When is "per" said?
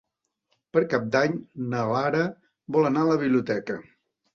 0.77-0.83